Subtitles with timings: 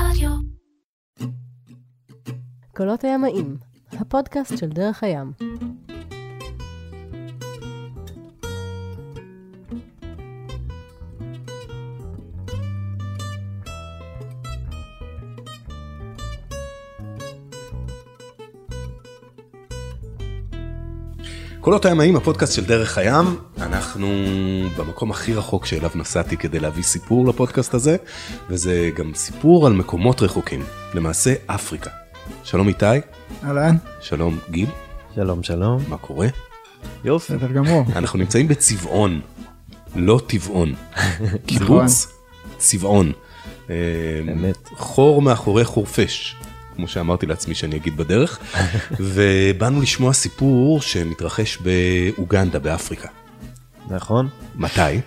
[0.00, 0.30] רדיו.
[2.76, 3.56] קולות הימאים,
[3.92, 5.32] הפודקאסט של דרך הים.
[21.66, 23.24] קולות הימאים, הפודקאסט של דרך הים,
[23.58, 24.08] אנחנו
[24.76, 27.96] במקום הכי רחוק שאליו נסעתי כדי להביא סיפור לפודקאסט הזה,
[28.48, 30.62] וזה גם סיפור על מקומות רחוקים,
[30.94, 31.90] למעשה אפריקה.
[32.44, 32.86] שלום איתי,
[33.44, 34.68] אהלן, שלום גיל,
[35.14, 35.82] שלום שלום.
[35.88, 36.28] מה קורה?
[37.04, 37.36] יופי.
[37.36, 37.84] בסדר גמור.
[37.96, 39.20] אנחנו נמצאים בצבעון,
[39.96, 40.74] לא טבעון.
[41.46, 42.12] קיבוץ
[42.58, 43.12] צבעון.
[43.70, 43.74] אה,
[44.32, 44.68] אמת.
[44.76, 46.36] חור מאחורי חורפיש,
[46.76, 48.38] כמו שאמרתי לעצמי שאני אגיד בדרך,
[49.14, 53.08] ובאנו לשמוע סיפור שמתרחש באוגנדה, באפריקה.
[53.90, 54.28] נכון.
[54.54, 55.00] מתי?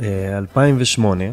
[0.00, 1.24] אה, 2008,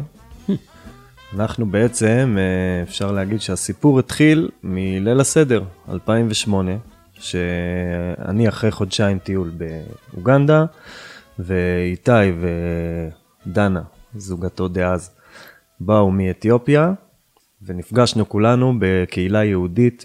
[1.34, 6.72] אנחנו בעצם, אה, אפשר להגיד שהסיפור התחיל מליל הסדר, 2008,
[7.18, 9.50] שאני אחרי חודשיים טיול
[10.12, 10.64] באוגנדה,
[11.38, 12.12] ואיתי
[13.46, 13.82] ודנה,
[14.16, 15.10] זוגתו דאז,
[15.80, 16.92] באו מאתיופיה,
[17.66, 20.04] ונפגשנו כולנו בקהילה יהודית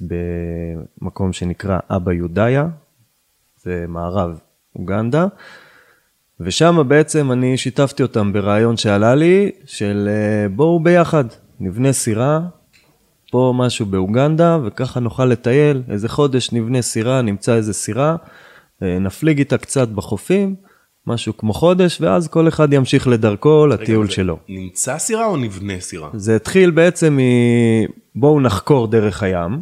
[1.02, 2.67] במקום שנקרא אבא יודאיה,
[3.58, 4.39] זה מערב
[4.75, 5.27] אוגנדה.
[6.39, 11.23] ושם בעצם אני שיתפתי אותם ברעיון שעלה לי, של אה, בואו ביחד,
[11.59, 12.39] נבנה סירה,
[13.31, 18.16] פה משהו באוגנדה, וככה נוכל לטייל, איזה חודש נבנה סירה, נמצא איזה סירה,
[18.83, 20.55] אה, נפליג איתה קצת בחופים,
[21.08, 24.38] משהו כמו חודש, ואז כל אחד ימשיך לדרכו לטיול רגע, שלו.
[24.50, 26.09] נמצא סירה או נבנה סירה?
[26.13, 27.22] זה התחיל בעצם מ...
[28.16, 29.61] בואו נחקור דרך הים,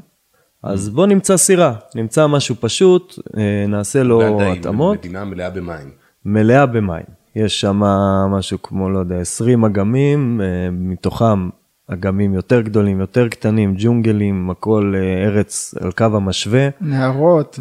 [0.64, 4.98] אז בואו נמצא סירה, נמצא משהו פשוט, אה, נעשה לו היא התאמות.
[4.98, 5.90] מדינה מלאה במים.
[6.26, 7.06] מלאה במים.
[7.36, 7.76] יש שם
[8.32, 11.50] משהו כמו, לא יודע, 20 אגמים, אה, מתוכם
[11.88, 16.70] אגמים יותר גדולים, יותר קטנים, ג'ונגלים, הכל אה, ארץ על קו המשווה.
[16.82, 17.60] נהרות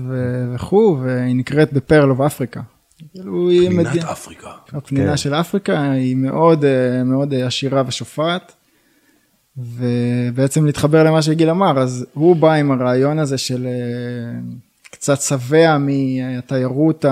[0.54, 2.73] וכו', והיא נקראת The Pearl of Africa.
[2.98, 4.50] כאילו היא פנינת מדינה, אפריקה.
[4.72, 5.16] הפנינה כן.
[5.16, 8.52] של אפריקה היא מאוד אה, מאוד עשירה ושופעת.
[9.56, 14.40] ובעצם להתחבר למה שגיל אמר, אז הוא בא עם הרעיון הזה של אה,
[14.90, 17.04] קצת שבע מהתיירות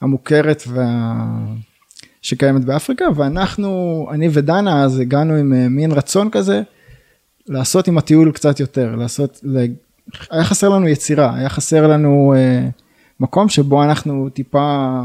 [0.00, 1.24] המוכרת וה...
[2.22, 6.62] שקיימת באפריקה, ואנחנו, אני ודנה, אז הגענו עם אה, מין רצון כזה
[7.46, 9.40] לעשות עם הטיול קצת יותר, לעשות,
[10.30, 12.68] היה חסר לנו יצירה, היה חסר לנו אה,
[13.20, 14.98] מקום שבו אנחנו טיפה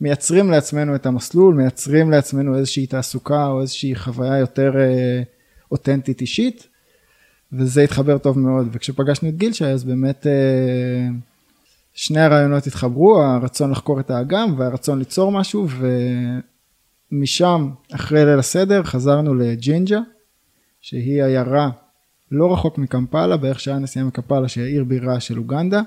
[0.00, 5.22] מייצרים לעצמנו את המסלול, מייצרים לעצמנו איזושהי תעסוקה או איזושהי חוויה יותר אה,
[5.72, 6.68] אותנטית אישית,
[7.52, 11.08] וזה התחבר טוב מאוד, וכשפגשנו את גילשי אז באמת אה,
[11.94, 15.66] שני הרעיונות התחברו, הרצון לחקור את האגם והרצון ליצור משהו,
[17.12, 20.00] ומשם, אחרי ליל הסדר, חזרנו לג'ינג'ה,
[20.80, 21.70] שהיא עיירה
[22.30, 25.80] לא רחוק מקמפלה, בערך שעה נסיעה מקמפלה, שהיא העיר בירה של אוגנדה,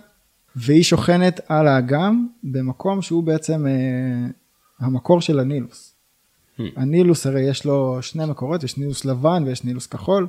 [0.59, 4.27] והיא שוכנת על האגם, במקום שהוא בעצם אה,
[4.79, 5.95] המקור של הנילוס.
[6.57, 6.61] Hmm.
[6.75, 10.27] הנילוס הרי יש לו שני מקורות, יש נילוס לבן ויש נילוס כחול,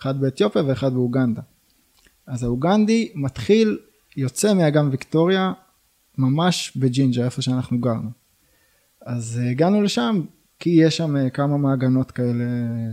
[0.00, 1.42] אחד באתיופיה ואחד באוגנדה.
[2.26, 3.78] אז האוגנדי מתחיל,
[4.16, 5.52] יוצא מאגם ויקטוריה,
[6.18, 8.10] ממש בג'ינג'ה, איפה שאנחנו גרנו.
[9.06, 10.20] אז אה, הגענו לשם,
[10.58, 12.44] כי יש שם אה, כמה מעגנות כאלה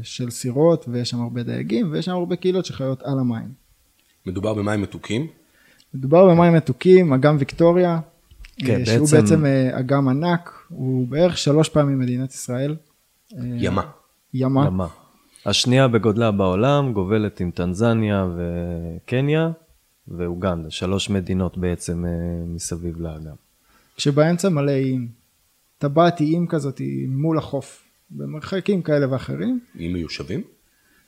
[0.03, 3.53] של סירות, ויש שם הרבה דייגים, ויש שם הרבה קהילות שחיות על המים.
[4.25, 5.27] מדובר במים מתוקים.
[5.93, 7.99] מדובר במים מתוקים, אגם ויקטוריה,
[8.57, 12.75] כן, אה, שהוא בעצם- בעצם אה, אגם ענק, הוא בערך שלוש פעמים מדינת ישראל.
[13.33, 13.81] אה, ימה.
[14.33, 14.65] ימה.
[14.67, 14.87] ימה.
[15.45, 19.49] השנייה בגודלה בעולם, גובלת עם טנזניה וקניה
[20.07, 22.05] ואוגנדה, שלוש מדינות בעצם
[22.47, 23.35] מסביב לאגם.
[23.97, 25.07] כשבאמצע מלא איים.
[25.77, 29.59] טבעת איים כזאת מול החוף, במרחקים כאלה ואחרים.
[29.75, 30.41] עם מיושבים.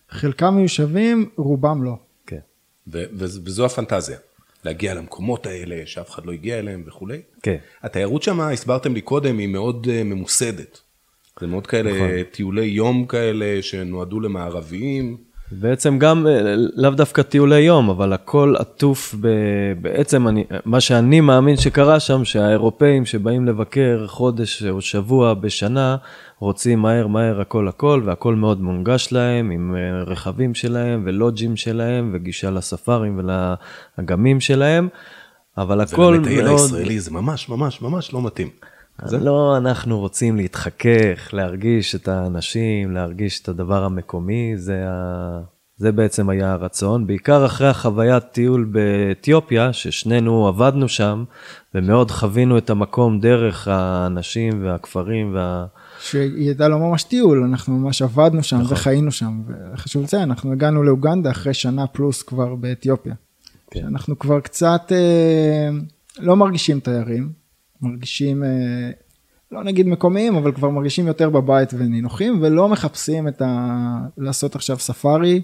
[0.10, 1.98] חלקם מיושבים, רובם לא.
[2.26, 2.40] כן.
[2.88, 4.18] ו- ו- וזו הפנטזיה.
[4.66, 7.22] להגיע למקומות האלה שאף אחד לא הגיע אליהם וכולי.
[7.44, 7.58] כן.
[7.84, 10.80] התיירות שם, הסברתם לי קודם, היא מאוד אה, ממוסדת.
[11.40, 12.24] זה מאוד כאלה נכון.
[12.24, 15.29] טיולי יום כאלה שנועדו למערביים.
[15.52, 19.28] בעצם גם, אה, לאו דווקא טיולי יום, אבל הכל עטוף ב...
[19.82, 25.98] בעצם אני, מה שאני מאמין שקרה שם, שהאירופאים שבאים לבקר חודש או שבוע בשנה,
[26.40, 32.12] רוצים מהר מהר הכל הכל, והכל מאוד מונגש להם, עם אה, רכבים שלהם ולוג'ים שלהם,
[32.14, 34.88] וגישה לספארים ולאגמים שלהם,
[35.58, 36.60] אבל הכל מאוד...
[36.60, 38.50] הישראלי זה ממש ממש ממש לא מתאים.
[39.06, 39.18] זה?
[39.18, 45.40] לא, אנחנו רוצים להתחכך, להרגיש את האנשים, להרגיש את הדבר המקומי, זה, ה...
[45.78, 47.08] זה בעצם היה הרצון.
[47.08, 51.24] בעיקר אחרי החוויית טיול באתיופיה, ששנינו עבדנו שם,
[51.76, 55.66] ומאוד חווינו את המקום דרך האנשים והכפרים וה...
[56.00, 58.74] שהיא הייתה לא ממש טיול, אנחנו ממש עבדנו שם נכון.
[58.74, 59.42] וחיינו שם,
[59.74, 63.14] וחשוב לציין, אנחנו הגענו לאוגנדה אחרי שנה פלוס כבר באתיופיה.
[63.72, 63.86] כן.
[63.86, 65.70] אנחנו כבר קצת אה,
[66.20, 67.39] לא מרגישים תיירים,
[67.82, 68.50] מרגישים, אה,
[69.52, 73.78] לא נגיד מקומיים, אבל כבר מרגישים יותר בבית ונינוחים, ולא מחפשים את ה...
[74.18, 75.42] לעשות עכשיו ספארי,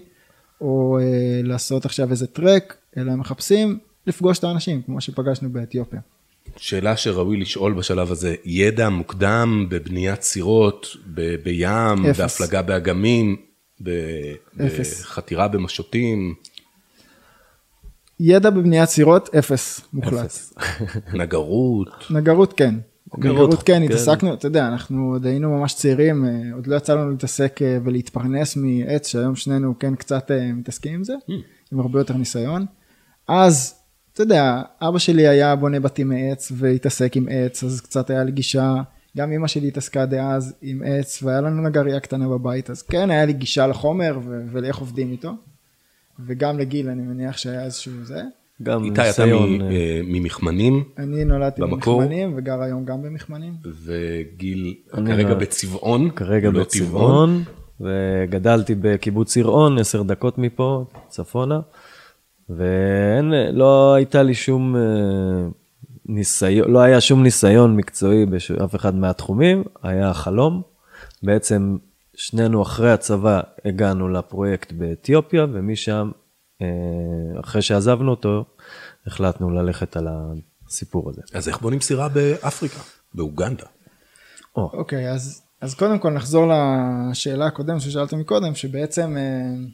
[0.60, 6.00] או אה, לעשות עכשיו איזה טרק, אלא מחפשים לפגוש את האנשים, כמו שפגשנו באתיופיה.
[6.56, 12.20] שאלה שראוי לשאול בשלב הזה, ידע מוקדם בבניית סירות, ב- בים, אפס.
[12.20, 13.36] בהפלגה באגמים,
[13.82, 14.32] ב-.
[14.56, 16.34] בחתירה במשוטים,
[18.20, 20.24] ידע בבניית סירות, אפס מוחלט.
[20.24, 20.54] אפס.
[21.20, 22.74] נגרות, נגרות כן.
[23.18, 23.82] נגרות, כן, כן.
[23.82, 27.78] התעסקנו, אתה יודע, אנחנו עוד היינו ממש צעירים, אה, עוד לא יצא לנו להתעסק אה,
[27.84, 31.14] ולהתפרנס מעץ, שהיום שנינו כן קצת אה, מתעסקים עם זה,
[31.72, 32.66] עם הרבה יותר ניסיון.
[33.28, 33.74] אז,
[34.12, 38.32] אתה יודע, אבא שלי היה בונה בתים מעץ והתעסק עם עץ, אז קצת היה לי
[38.32, 38.74] גישה,
[39.16, 43.24] גם אמא שלי התעסקה דאז עם עץ, והיה לנו נגרייה קטנה בבית, אז כן, היה
[43.24, 44.18] לי גישה לחומר
[44.52, 45.32] ולאיך עובדים איתו.
[46.26, 48.22] וגם לגיל, אני מניח שהיה איזשהו זה.
[48.62, 52.00] גם איתי אתה אה, אה, ממכמנים, אני נולדתי במקור?
[52.00, 53.54] במכמנים וגר היום גם במכמנים.
[53.84, 57.42] וגיל אני כרגע בצבעון, כרגע לא בצבעון,
[57.80, 61.60] וגדלתי בקיבוץ יראון, עשר דקות מפה, צפונה,
[62.48, 64.82] ואין, לא הייתה לי שום אה,
[66.06, 70.62] ניסיון, לא היה שום ניסיון מקצועי באף אחד מהתחומים, היה חלום.
[71.22, 71.76] בעצם
[72.16, 76.10] שנינו אחרי הצבא הגענו לפרויקט באתיופיה, ומשם,
[76.62, 76.66] אה,
[77.40, 78.44] אחרי שעזבנו אותו,
[79.06, 80.08] החלטנו ללכת על
[80.68, 81.22] הסיפור הזה.
[81.34, 82.80] אז איך בונים סירה באפריקה,
[83.14, 83.66] באוגנדה?
[84.56, 86.52] או, אוקיי, אז, אז קודם כל נחזור
[87.10, 89.68] לשאלה הקודמת ששאלתם מקודם, שבעצם, אה,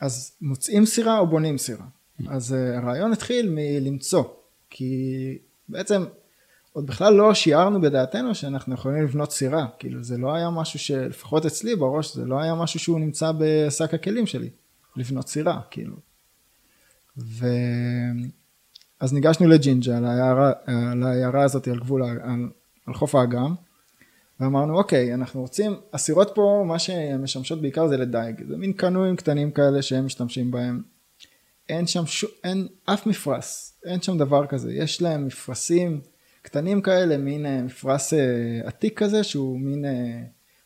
[0.00, 1.86] אז מוצאים סירה או בונים סירה?
[2.28, 4.24] אז אה, הרעיון התחיל מלמצוא,
[4.70, 5.38] כי
[5.68, 6.04] בעצם
[6.74, 11.46] עוד בכלל לא שיערנו בדעתנו שאנחנו יכולים לבנות סירה, כאילו זה לא היה משהו שלפחות
[11.46, 14.50] אצלי בראש, זה לא היה משהו שהוא נמצא בשק הכלים שלי,
[14.96, 15.96] לבנות סירה, כאילו.
[17.18, 17.46] ו...
[19.00, 22.48] אז ניגשנו לג'ינג'ה, לעיירה, הזאת על גבול, על,
[22.86, 23.54] על חוף האגם,
[24.40, 28.44] ואמרנו אוקיי אנחנו רוצים הסירות פה מה שהן משמשות בעיקר זה לדייג.
[28.48, 30.82] זה מין קנויים קטנים כאלה שהם משתמשים בהם.
[31.68, 34.72] אין שם שום אין אף מפרש אין שם דבר כזה.
[34.72, 36.00] יש להם מפרשים
[36.44, 38.20] קטנים כאלה מין אה, מפרש אה,
[38.64, 40.22] עתיק כזה שהוא מין אה,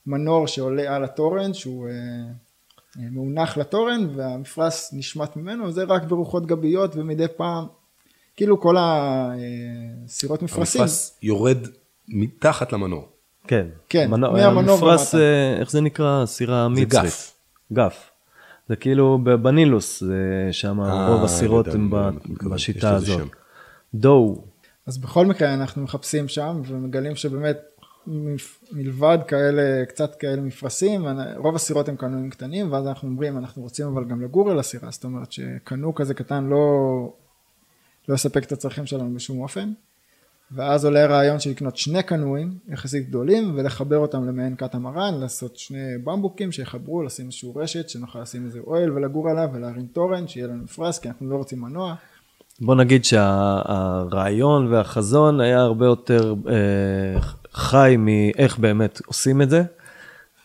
[0.06, 1.88] מנור שעולה על התורן שהוא
[2.96, 7.66] מאונח לתורן והמפרש נשמט ממנו זה רק ברוחות גביות ומדי פעם
[8.36, 11.58] כאילו כל הסירות מפרשים המפרש יורד
[12.08, 13.08] מתחת למנור.
[13.46, 13.66] כן.
[13.88, 15.18] כן, מהמנוע המפרש, ומטה.
[15.18, 16.26] אה, איך זה נקרא?
[16.26, 17.04] סירה זה מצרית.
[17.04, 17.34] גף.
[17.72, 18.10] גף.
[18.68, 23.28] זה כאילו בנילוס, זה שם רוב הסירות יודע, הם יש בשיטה הזאת.
[23.94, 24.44] דו,
[24.88, 27.58] אז בכל מקרה אנחנו מחפשים שם ומגלים שבאמת
[28.72, 31.06] מלבד כאלה, קצת כאלה מפרשים,
[31.36, 34.90] רוב הסירות הם קנויים קטנים ואז אנחנו אומרים אנחנו רוצים אבל גם לגור על הסירה,
[34.90, 36.58] זאת אומרת שקנו כזה קטן לא,
[38.08, 39.72] לא יספק את הצרכים שלנו בשום אופן.
[40.52, 45.98] ואז עולה הרעיון של לקנות שני קנויים יחסית גדולים ולחבר אותם למעין קטמרן, לעשות שני
[46.04, 50.64] במבוקים שיחברו, לשים איזשהו רשת שנוכל לשים איזה אוהל ולגור עליו ולהרים תורן, שיהיה לנו
[50.64, 51.94] מפרש כי אנחנו לא רוצים מנוע.
[52.60, 57.20] בוא נגיד שהרעיון והחזון היה הרבה יותר אה,
[57.52, 59.62] חי מאיך באמת עושים את זה.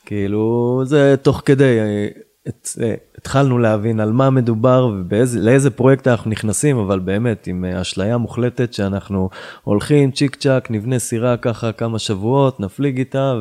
[0.06, 2.08] כאילו, זה תוך כדי, אה,
[2.48, 7.82] את, אה, התחלנו להבין על מה מדובר ולאיזה פרויקט אנחנו נכנסים, אבל באמת עם אה,
[7.82, 9.30] אשליה מוחלטת שאנחנו
[9.64, 13.36] הולכים צ'יק צ'אק, נבנה סירה ככה כמה שבועות, נפליג איתה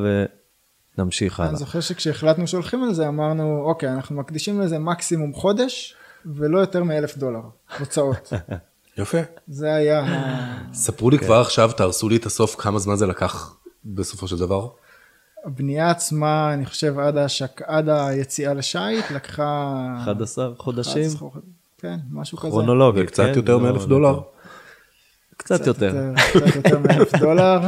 [0.99, 1.51] ונמשיך הלאה.
[1.51, 5.95] אני זוכר שכשהחלטנו שהולכים על זה אמרנו אוקיי אנחנו מקדישים לזה מקסימום חודש
[6.27, 7.41] ולא יותר מאלף דולר
[7.79, 8.33] הוצאות
[8.99, 9.19] יפה.
[9.49, 10.05] זה היה
[10.73, 14.69] ספרו לי כבר עכשיו, תהרסו לי את הסוף, כמה זמן זה לקח בסופו של דבר?
[15.45, 17.63] הבנייה עצמה אני חושב עד, השק...
[17.63, 21.53] עד היציאה לשיט לקחה 11 חודשים, 11 חודשים.
[21.79, 23.33] כן משהו כזה כרונולוגית, וקצת כן?
[23.37, 24.21] יותר לא- מאלף לא- דולר.
[25.37, 25.93] קצת יותר.
[26.17, 27.59] קצת יותר מאלף דולר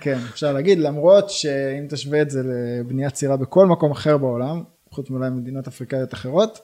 [0.00, 5.10] כן אפשר להגיד למרות שאם תשווה את זה לבניית סירה בכל מקום אחר בעולם חוץ
[5.10, 6.60] מאולי מדינות אפריקאיות אחרות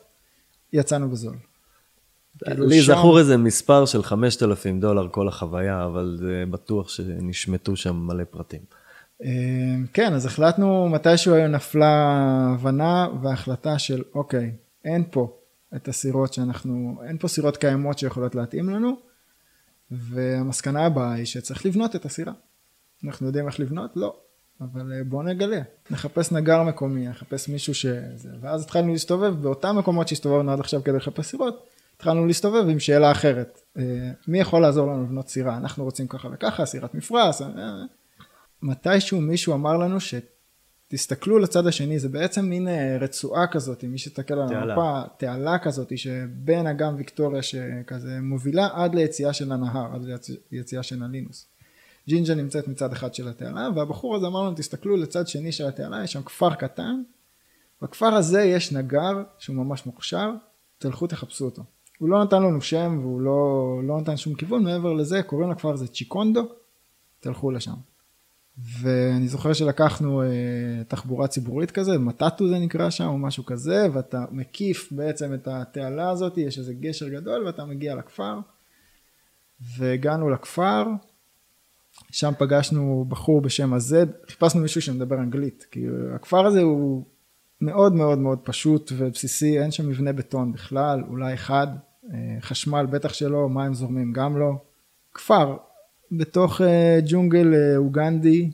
[0.72, 1.36] יצאנו בזול.
[2.44, 7.76] כאילו לי שם- זכור איזה מספר של 5,000 דולר כל החוויה, אבל זה בטוח שנשמטו
[7.76, 8.60] שם מלא פרטים.
[9.24, 12.10] אמ, כן, אז החלטנו מתישהו נפלה
[12.54, 14.52] הבנה והחלטה של אוקיי,
[14.84, 15.36] אין פה
[15.76, 18.96] את הסירות שאנחנו, אין פה סירות קיימות שיכולות להתאים לנו,
[19.90, 22.32] והמסקנה הבאה היא שצריך לבנות את הסירה.
[23.04, 23.90] אנחנו יודעים איך לבנות?
[23.96, 24.16] לא,
[24.60, 25.60] אבל אה, בואו נגלה.
[25.90, 27.86] נחפש נגר מקומי, נחפש מישהו ש...
[28.40, 33.10] ואז התחלנו להסתובב באותם מקומות שהסתובבנו עד עכשיו כדי לחפש סירות, התחלנו להסתובב עם שאלה
[33.10, 33.60] אחרת.
[33.78, 35.56] אה, מי יכול לעזור לנו לבנות סירה?
[35.56, 37.42] אנחנו רוצים ככה וככה, סירת מפרש.
[37.42, 37.82] אה.
[38.62, 40.00] מתישהו מישהו אמר לנו
[40.88, 42.68] תסתכלו לצד השני, זה בעצם מין
[43.00, 44.70] רצועה כזאת, מי שתסתכל על.
[44.70, 50.02] המפה, תעלה כזאת, שבין אגם ויקטוריה שכזה מובילה עד ליציאה של הנהר, עד
[50.50, 51.46] ליציאה של הנילוס.
[52.08, 56.04] ג'ינג'ה נמצאת מצד אחד של התעלה, והבחור הזה אמר לנו, תסתכלו לצד שני של התעלה,
[56.04, 57.02] יש שם כפר קטן,
[57.82, 60.30] בכפר הזה יש נגר שהוא ממש מוכשר,
[60.78, 61.62] תלכו תחפשו אותו.
[61.98, 65.72] הוא לא נתן לנו שם והוא לא, לא נתן שום כיוון, מעבר לזה קוראים לכפר
[65.72, 66.48] הזה צ'יקונדו,
[67.20, 67.74] תלכו לשם.
[68.58, 70.26] ואני זוכר שלקחנו אה,
[70.88, 76.10] תחבורה ציבורית כזה, מטאטו זה נקרא שם או משהו כזה, ואתה מקיף בעצם את התעלה
[76.10, 78.38] הזאת, יש איזה גשר גדול ואתה מגיע לכפר.
[79.76, 80.86] והגענו לכפר,
[82.10, 87.04] שם פגשנו בחור בשם הזד, חיפשנו מישהו שמדבר אנגלית, כי הכפר הזה הוא
[87.60, 91.66] מאוד מאוד מאוד פשוט ובסיסי, אין שם מבנה בטון בכלל, אולי אחד,
[92.12, 94.52] אה, חשמל בטח שלא, מים זורמים גם לא.
[95.14, 95.56] כפר
[96.12, 98.50] בתוך אה, ג'ונגל אה, אוגנדי,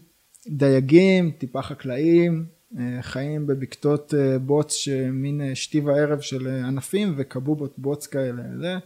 [0.48, 2.56] דייגים, טיפה חקלאים,
[3.00, 4.14] חיים בבקתות
[4.46, 8.42] בוץ שמין שתי וערב של ענפים וקבובות בוץ כאלה.
[8.60, 8.76] זה.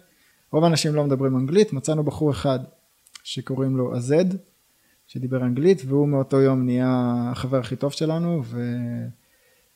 [0.52, 2.58] רוב האנשים לא מדברים אנגלית, מצאנו בחור אחד
[3.24, 4.24] שקוראים לו הזד,
[5.12, 8.42] שדיבר אנגלית, והוא מאותו יום נהיה החבר הכי טוב שלנו,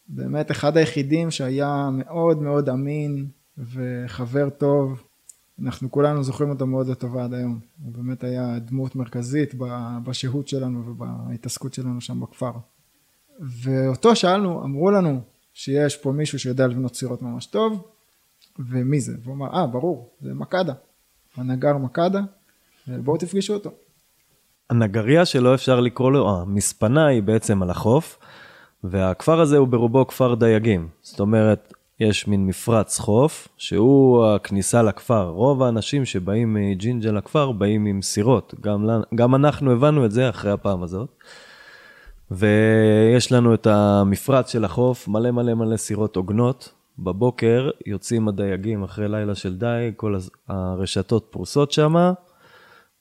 [0.08, 3.26] ובאמת אחד היחידים שהיה מאוד מאוד אמין
[3.58, 5.02] וחבר טוב,
[5.62, 7.60] אנחנו כולנו זוכרים אותו מאוד לטובה עד היום.
[7.84, 9.54] הוא באמת היה דמות מרכזית
[10.04, 12.52] בשהות שלנו ובהתעסקות שלנו שם בכפר.
[13.40, 15.20] ואותו שאלנו, אמרו לנו
[15.52, 17.88] שיש פה מישהו שיודע לבנות סירות ממש טוב,
[18.58, 19.16] ומי זה?
[19.22, 20.72] והוא אמר, אה, ברור, זה מקדה.
[21.36, 22.20] הנגר מקדה,
[22.88, 23.70] בואו תפגשו אותו.
[24.70, 28.18] הנגריה שלו אפשר לקרוא לו, המספנה היא בעצם על החוף,
[28.84, 30.88] והכפר הזה הוא ברובו כפר דייגים.
[31.02, 35.28] זאת אומרת, יש מין מפרץ חוף, שהוא הכניסה לכפר.
[35.28, 38.54] רוב האנשים שבאים מג'ינג'ה לכפר באים עם סירות.
[38.60, 41.08] גם, גם אנחנו הבנו את זה אחרי הפעם הזאת.
[42.30, 46.72] ויש לנו את המפרץ של החוף, מלא מלא מלא סירות עוגנות.
[46.98, 50.16] בבוקר יוצאים הדייגים אחרי לילה של דייג, כל
[50.48, 52.12] הרשתות פרוסות שם,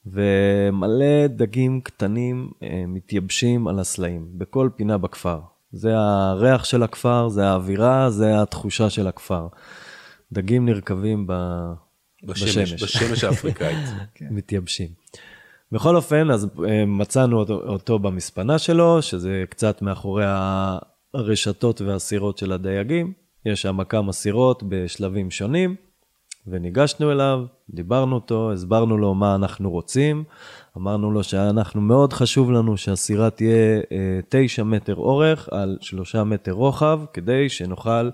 [0.06, 5.40] ומלא דגים קטנים אה, מתייבשים על הסלעים, בכל פינה בכפר.
[5.72, 9.46] זה הריח של הכפר, זה האווירה, זה התחושה של הכפר.
[10.32, 11.32] דגים נרקבים ב...
[12.24, 13.88] בשמש, בשמש, בשמש האפריקאית.
[14.14, 14.26] כן.
[14.30, 14.88] מתייבשים.
[15.72, 20.24] בכל אופן, אז אה, מצאנו אותו, אותו במספנה שלו, שזה קצת מאחורי
[21.14, 23.12] הרשתות והסירות של הדייגים.
[23.46, 25.76] יש שם כמה סירות בשלבים שונים,
[26.46, 30.24] וניגשנו אליו, דיברנו אותו, הסברנו לו מה אנחנו רוצים,
[30.76, 36.52] אמרנו לו שאנחנו, מאוד חשוב לנו שהסירה תהיה אה, תשע מטר אורך על שלושה מטר
[36.52, 38.10] רוחב, כדי שנוכל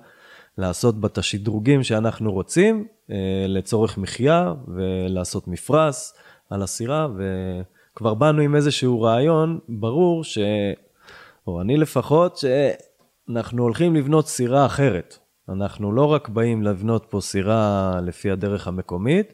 [0.59, 3.17] לעשות בה את השדרוגים שאנחנו רוצים אה,
[3.49, 6.13] לצורך מחיה ולעשות מפרש
[6.51, 10.39] על הסירה, וכבר באנו עם איזשהו רעיון ברור, ש...
[11.47, 12.41] או אני לפחות,
[13.29, 15.19] שאנחנו הולכים לבנות סירה אחרת.
[15.51, 19.33] אנחנו לא רק באים לבנות פה סירה לפי הדרך המקומית,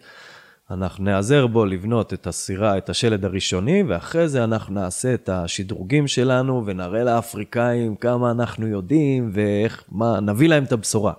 [0.71, 6.09] אנחנו נעזר בו לבנות את הסירה, את השלד הראשוני, ואחרי זה אנחנו נעשה את השדרוגים
[6.09, 11.13] שלנו ונראה לאפריקאים כמה אנחנו יודעים ואיך, מה, נביא להם את הבשורה.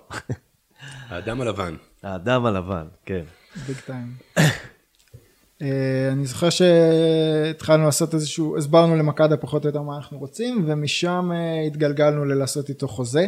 [1.08, 1.74] האדם הלבן.
[2.02, 3.22] האדם הלבן, כן.
[3.66, 4.12] ביג טיים.
[5.62, 11.30] אה, אני זוכר שהתחלנו לעשות איזשהו, הסברנו למקדה פחות או יותר מה אנחנו רוצים, ומשם
[11.34, 13.26] אה, התגלגלנו ללעשות איתו חוזה,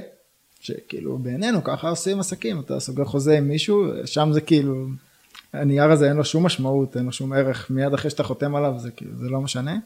[0.60, 4.86] שכאילו בעינינו ככה עושים עסקים, אתה סוגר חוזה עם מישהו, שם זה כאילו,
[5.52, 8.74] הנייר הזה אין לו שום משמעות, אין לו שום ערך, מיד אחרי שאתה חותם עליו
[8.78, 9.76] זה כאילו, זה לא משנה.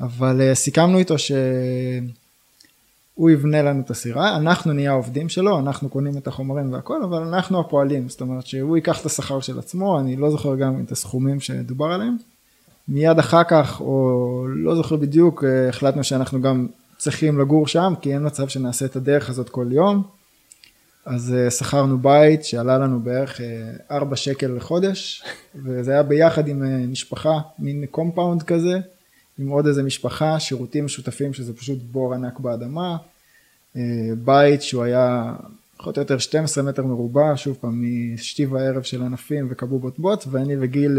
[0.00, 6.18] אבל uh, סיכמנו איתו שהוא יבנה לנו את הסירה, אנחנו נהיה העובדים שלו, אנחנו קונים
[6.18, 10.16] את החומרים והכל, אבל אנחנו הפועלים, זאת אומרת שהוא ייקח את השכר של עצמו, אני
[10.16, 12.16] לא זוכר גם את הסכומים שדובר עליהם.
[12.88, 16.66] מיד אחר כך, או לא זוכר בדיוק, uh, החלטנו שאנחנו גם
[17.06, 20.02] צריכים לגור שם, כי אין מצב שנעשה את הדרך הזאת כל יום.
[21.04, 23.40] אז uh, שכרנו בית שעלה לנו בערך
[23.90, 28.78] 4 uh, שקל לחודש, וזה היה ביחד עם uh, משפחה, מין compound כזה,
[29.38, 32.96] עם עוד איזה משפחה, שירותים משותפים שזה פשוט בור ענק באדמה,
[34.24, 35.34] בית שהוא היה
[35.76, 37.84] פחות או יותר 12 מטר מרובע, שוב פעם
[38.14, 40.98] משתי וערב של ענפים וכבובות בוץ, ואני וגיל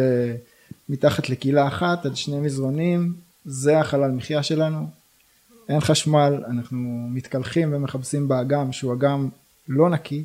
[0.90, 3.14] מתחת לכילה אחת על שני מזרונים,
[3.46, 4.88] זה החלל מחיה שלנו,
[5.70, 9.30] אין חשמל, אנחנו מתקלחים ומכבסים באגם שהוא אגם
[9.68, 10.24] לא נקי,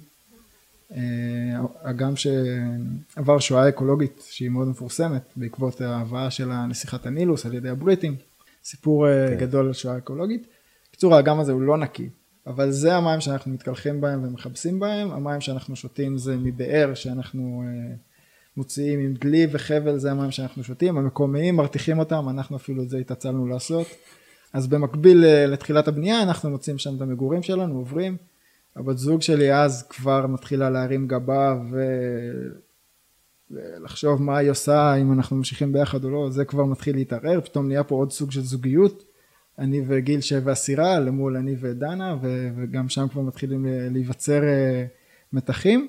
[1.83, 8.17] אגם שעבר שואה אקולוגית שהיא מאוד מפורסמת בעקבות ההבאה של נסיכת הנילוס על ידי הבריטים,
[8.65, 9.37] סיפור כן.
[9.39, 10.47] גדול על שואה אקולוגית.
[10.89, 12.09] בקיצור האגם הזה הוא לא נקי,
[12.47, 17.65] אבל זה המים שאנחנו מתקלחים בהם ומכבסים בהם, המים שאנחנו שותים זה מבאר שאנחנו
[18.57, 22.99] מוציאים עם דלי וחבל, זה המים שאנחנו שותים, המקומיים מרתיחים אותם, אנחנו אפילו את זה
[22.99, 23.87] התעצלנו לעשות.
[24.53, 28.17] אז במקביל אה, לתחילת הבנייה אנחנו מוצאים שם את המגורים שלנו, עוברים.
[28.77, 31.85] הבת זוג שלי אז כבר מתחילה להרים גבה ו...
[33.51, 37.69] ולחשוב מה היא עושה, אם אנחנו ממשיכים ביחד או לא, זה כבר מתחיל להתערער, פתאום
[37.69, 39.05] נהיה פה עוד סוג של זוגיות.
[39.59, 44.85] אני וגיל שבע סירה למול אני ודנה ו- וגם שם כבר מתחילים להיווצר אה,
[45.33, 45.89] מתחים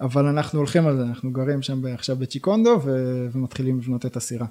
[0.00, 4.46] אבל אנחנו הולכים על זה אנחנו גרים שם עכשיו בצ'יקונדו ו- ומתחילים לבנות את הסירה.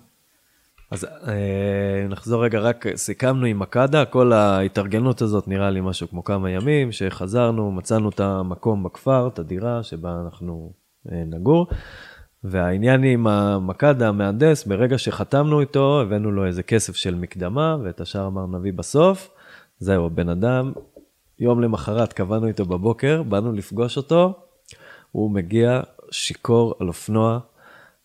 [0.94, 6.24] אז אה, נחזור רגע, רק סיכמנו עם מקדה, כל ההתארגנות הזאת נראה לי משהו כמו
[6.24, 10.74] כמה ימים, שחזרנו, מצאנו את המקום בכפר, את הדירה שבה אנחנו
[11.12, 11.68] אה, נגור,
[12.44, 18.28] והעניין עם המקדה, המהנדס, ברגע שחתמנו איתו, הבאנו לו איזה כסף של מקדמה, ואת השאר
[18.28, 19.30] אמר נביא בסוף.
[19.80, 20.72] זהו, הבן אדם,
[21.40, 24.34] יום למחרת קבענו איתו בבוקר, באנו לפגוש אותו,
[25.12, 25.82] הוא מגיע
[26.12, 27.40] שיכור על אופנוע,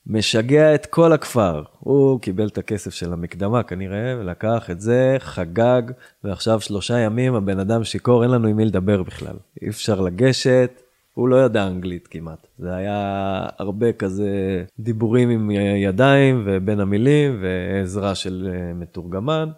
[0.08, 1.62] משגע את כל הכפר.
[1.78, 5.82] הוא קיבל את הכסף של המקדמה כנראה, ולקח את זה, חגג,
[6.24, 9.36] ועכשיו שלושה ימים הבן אדם שיכור, אין לנו עם מי לדבר בכלל.
[9.62, 10.82] אי אפשר לגשת,
[11.14, 12.46] הוא לא ידע אנגלית כמעט.
[12.58, 19.48] זה היה הרבה כזה דיבורים עם ידיים ובין המילים ועזרה של אה, מתורגמן.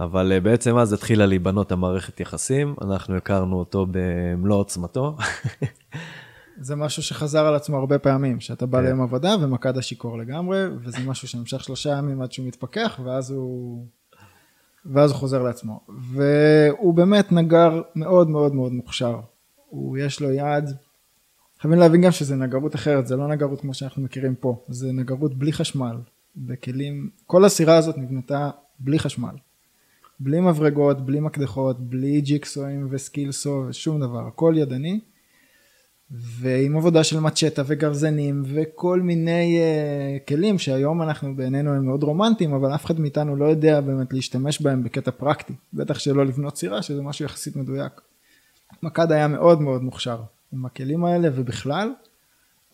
[0.00, 5.16] אבל אה, בעצם אז התחילה להיבנות המערכת יחסים, אנחנו הכרנו אותו במלוא עוצמתו.
[6.60, 8.84] זה משהו שחזר על עצמו הרבה פעמים, שאתה בא כן.
[8.84, 13.86] ליום עבודה ומכד השיכור לגמרי, וזה משהו שנמשך שלושה ימים עד שהוא מתפכח, ואז הוא,
[14.86, 15.80] ואז הוא חוזר לעצמו.
[16.12, 19.20] והוא באמת נגר מאוד מאוד מאוד מוכשר.
[19.68, 20.64] הוא יש לו יד,
[21.60, 25.34] חייבים להבין גם שזה נגרות אחרת, זה לא נגרות כמו שאנחנו מכירים פה, זה נגרות
[25.34, 25.96] בלי חשמל,
[26.36, 29.34] בכלים, כל הסירה הזאת נבנתה בלי חשמל.
[30.20, 35.00] בלי מברגות, בלי מקדחות, בלי ג'יקסואים וסקילסו ושום דבר, הכל ידני.
[36.10, 42.54] ועם עבודה של מצ'טה וגרזנים וכל מיני uh, כלים שהיום אנחנו בעינינו הם מאוד רומנטיים
[42.54, 46.82] אבל אף אחד מאיתנו לא יודע באמת להשתמש בהם בקטע פרקטי בטח שלא לבנות סירה
[46.82, 47.92] שזה משהו יחסית מדויק.
[48.82, 50.22] מכד היה מאוד מאוד מוכשר
[50.52, 51.92] עם הכלים האלה ובכלל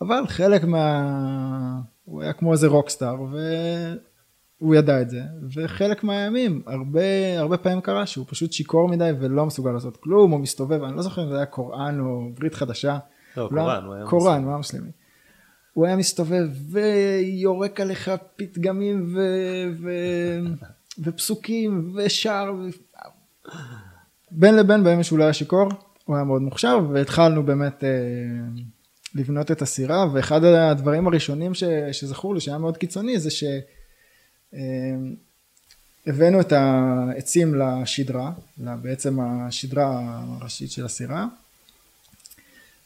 [0.01, 1.79] אבל חלק מה...
[2.05, 3.15] הוא היה כמו איזה רוקסטאר
[4.61, 5.21] והוא ידע את זה
[5.53, 10.39] וחלק מהימים הרבה הרבה פעמים קרה שהוא פשוט שיכור מדי ולא מסוגל לעשות כלום הוא
[10.39, 12.97] מסתובב אני לא זוכר אם זה היה קוראן או ברית חדשה.
[13.37, 14.91] לא, לא, קוראן, הוא היה קוראן, הוא היה מוסלמי.
[15.73, 19.19] הוא היה מסתובב ויורק עליך פתגמים ו...
[19.81, 19.91] ו...
[21.03, 22.53] ופסוקים ושר.
[22.59, 22.69] ו...
[24.31, 25.69] בין לבין בימים שהוא לא היה שיכור,
[26.05, 27.89] הוא היה מאוד מוכשר והתחלנו באמת אה,
[29.15, 31.63] לבנות את הסירה ואחד הדברים הראשונים ש...
[31.91, 33.29] שזכור לי שהיה מאוד קיצוני זה
[36.05, 41.25] שהבאנו את העצים לשדרה, בעצם השדרה הראשית של הסירה.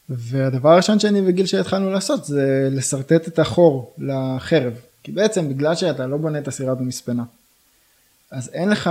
[0.10, 6.08] והדבר הראשון שאני וגיל שהתחלנו לעשות זה לשרטט את החור לחרב כי בעצם בגלל שאתה
[6.08, 7.24] לא בונה את הסירה במספנה
[8.32, 8.90] אז אין לך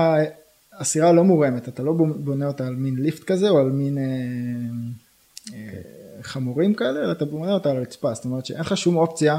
[0.72, 4.04] הסירה לא מורמת אתה לא בונה אותה על מין ליפט כזה או על מין אה,
[5.54, 9.38] אה, חמורים כאלה אלא אתה בונה אותה על הרצפה זאת אומרת שאין לך שום אופציה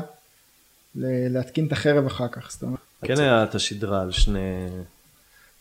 [0.95, 2.79] להתקין את החרב אחר כך אומרת.
[3.01, 4.67] כן היה את השדרה על שני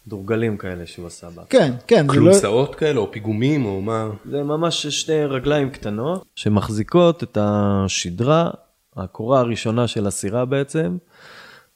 [0.09, 1.43] דורגלים כאלה שהוא עשה בה.
[1.49, 4.09] כן כן זה לא כלונסאות כאלה או פיגומים או מה?
[4.31, 8.51] זה ממש שתי רגליים קטנות שמחזיקות את השדרה,
[8.97, 10.97] הקורה הראשונה של הסירה בעצם,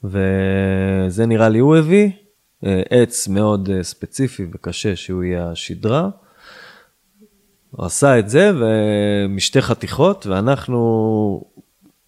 [0.05, 2.11] וזה נראה לי הוא הביא,
[2.67, 6.09] אה, עץ מאוד אה, ספציפי וקשה שהוא יהיה השדרה.
[7.71, 11.45] הוא עשה את זה ומשתי חתיכות ואנחנו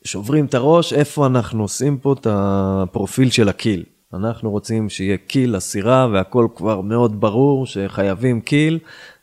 [0.04, 3.84] שוברים את הראש איפה אנחנו עושים פה את הפרופיל של הקיל.
[4.16, 8.78] אנחנו רוצים שיהיה קיל לסירה והכל כבר מאוד ברור שחייבים קיל.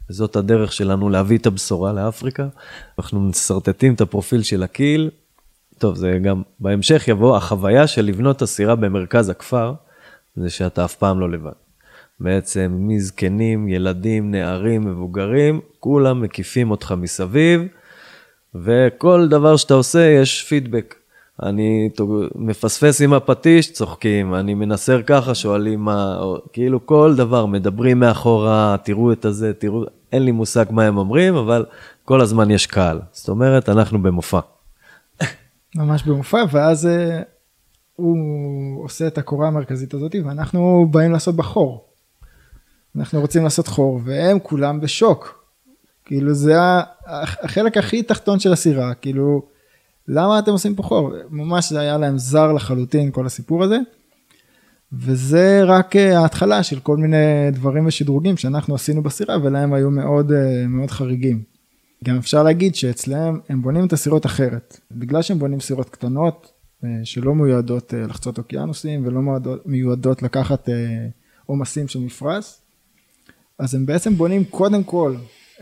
[0.09, 2.47] וזאת הדרך שלנו להביא את הבשורה לאפריקה.
[2.99, 5.09] אנחנו משרטטים את הפרופיל של הקיל.
[5.77, 9.73] טוב, זה גם בהמשך יבוא החוויה של לבנות את הסירה במרכז הכפר,
[10.35, 11.51] זה שאתה אף פעם לא לבד.
[12.19, 17.61] בעצם מזקנים, ילדים, נערים, מבוגרים, כולם מקיפים אותך מסביב,
[18.55, 20.95] וכל דבר שאתה עושה יש פידבק.
[21.43, 21.89] אני
[22.35, 28.75] מפספס עם הפטיש, צוחקים, אני מנסר ככה, שואלים מה, או, כאילו כל דבר, מדברים מאחורה,
[28.83, 31.65] תראו את הזה, תראו, אין לי מושג מה הם אומרים, אבל
[32.05, 32.99] כל הזמן יש קהל.
[33.11, 34.39] זאת אומרת, אנחנו במופע.
[35.75, 37.21] ממש במופע, ואז אה,
[37.95, 41.85] הוא עושה את הקורה המרכזית הזאת, ואנחנו באים לעשות בחור.
[42.95, 45.45] אנחנו רוצים לעשות חור, והם כולם בשוק.
[46.05, 46.55] כאילו זה
[47.05, 49.41] החלק הכי תחתון של הסירה, כאילו,
[50.07, 51.11] למה אתם עושים פה חור?
[51.29, 53.77] ממש זה היה להם זר לחלוטין כל הסיפור הזה.
[54.93, 60.31] וזה רק אה, ההתחלה של כל מיני דברים ושדרוגים שאנחנו עשינו בסירה ולהם היו מאוד
[60.31, 61.43] אה, מאוד חריגים.
[62.03, 64.79] גם אפשר להגיד שאצלם הם בונים את הסירות אחרת.
[64.91, 66.51] בגלל שהם בונים סירות קטנות
[66.83, 69.21] אה, שלא מיועדות לחצות אוקיינוסים ולא
[69.65, 70.69] מיועדות לקחת
[71.45, 72.57] עומסים של מפרש,
[73.59, 75.15] אז הם בעצם בונים קודם כל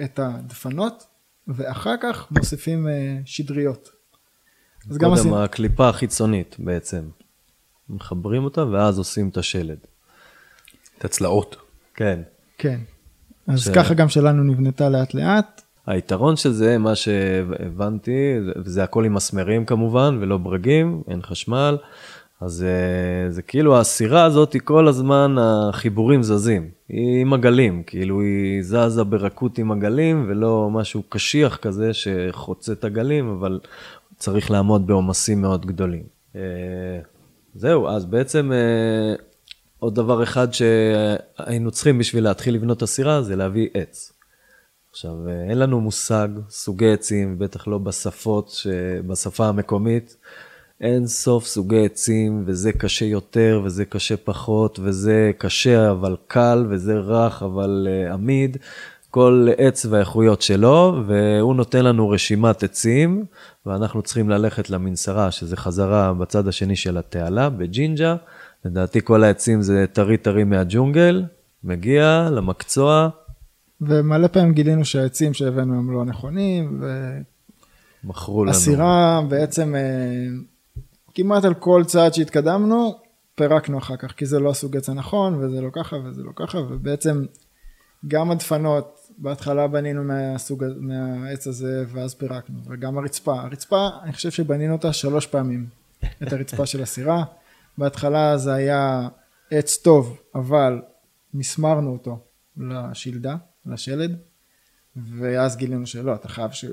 [0.04, 1.04] את הדפנות,
[1.48, 2.88] ואחר כך מוסיפים
[3.26, 3.90] שדריות.
[4.92, 7.02] אז גם קודם עשינו, הקליפה החיצונית בעצם.
[7.90, 9.78] מחברים אותה ואז עושים את השלד.
[10.98, 11.56] את הצלעות.
[11.96, 12.20] כן.
[12.58, 12.80] כן.
[13.48, 19.06] אז ש- ככה גם שלנו נבנתה לאט לאט, היתרון של זה, מה שהבנתי, זה הכל
[19.06, 21.78] עם מסמרים כמובן, ולא ברגים, אין חשמל.
[22.42, 26.70] אז אה, זה כאילו הסירה הזאת, היא כל הזמן החיבורים זזים.
[26.90, 32.84] היא עם עגלים, כאילו היא זזה ברכות עם עגלים, ולא משהו קשיח כזה שחוצה את
[32.86, 33.60] עגלים, אבל
[34.20, 36.04] צריך לעמוד בעומסים מאוד גדולים.
[36.36, 36.42] אה,
[37.54, 39.16] זהו, אז בעצם אה,
[39.80, 44.14] עוד דבר אחד שהיינו צריכים בשביל להתחיל לבנות את הסירה, זה להביא עץ.
[44.92, 48.52] עכשיו, אה, אין לנו מושג, סוגי עצים, בטח לא בשפות.
[49.08, 50.18] בשפה המקומית.
[50.82, 56.94] אין סוף סוגי עצים, וזה קשה יותר, וזה קשה פחות, וזה קשה אבל קל, וזה
[56.94, 58.58] רך אבל עמיד.
[59.12, 63.26] כל עץ והאיכויות שלו, והוא נותן לנו רשימת עצים,
[63.66, 68.16] ואנחנו צריכים ללכת למנסרה, שזה חזרה בצד השני של התעלה, בג'ינג'ה.
[68.66, 71.24] לדעתי כל העצים זה טרי טרי מהג'ונגל,
[71.64, 73.10] מגיע למקצוע,
[73.82, 76.84] ומלא פעמים גילינו שהעצים שהבאנו הם לא נכונים,
[78.04, 78.54] מכרו לנו.
[78.54, 79.82] והסירה בעצם אה,
[81.14, 83.00] כמעט על כל צעד שהתקדמנו,
[83.36, 86.58] פירקנו אחר כך, כי זה לא הסוג עץ הנכון, וזה לא ככה וזה לא ככה,
[86.58, 87.26] ובעצם
[88.08, 93.42] גם הדפנות, בהתחלה בנינו מהסוג, מהעץ הזה, ואז פירקנו, וגם הרצפה.
[93.42, 95.68] הרצפה, אני חושב שבנינו אותה שלוש פעמים,
[96.24, 97.24] את הרצפה של הסירה.
[97.78, 99.08] בהתחלה זה היה
[99.52, 100.82] עץ טוב, אבל
[101.34, 102.20] מסמרנו אותו
[102.58, 104.18] לשלדה, לשלד,
[104.96, 106.66] ואז גילינו שלא, אתה חייב, ש...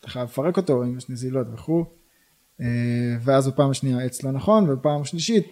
[0.00, 1.84] אתה חייב לפרק אותו, אם יש נזילות וכו'.
[2.60, 2.66] אה,
[3.20, 5.46] ואז בפעם השנייה העץ לא נכון, ובפעם השלישית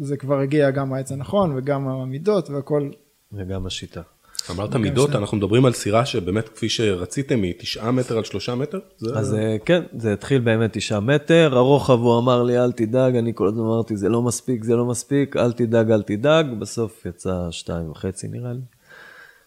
[0.00, 2.90] זה כבר הגיע גם העץ הנכון וגם המידות והכל.
[3.32, 4.02] וגם השיטה.
[4.50, 5.18] אמרת מידות, שני.
[5.18, 8.78] אנחנו מדברים על סירה שבאמת כפי שרציתם היא תשעה מטר על שלושה מטר?
[8.98, 13.16] זה- אז אה, כן, זה התחיל באמת תשעה מטר, הרוחב הוא אמר לי אל תדאג,
[13.16, 17.06] אני כל הזמן אמרתי זה לא מספיק, זה לא מספיק, אל תדאג, אל תדאג, בסוף
[17.06, 18.60] יצא שתיים וחצי נראה לי.